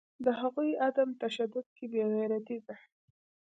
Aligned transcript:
د 0.25 0.27
هغوی 0.39 0.69
عدم 0.87 1.09
تشدد 1.21 1.65
که 1.77 1.83
بیغیرتي 1.93 2.57
ده 2.65 2.75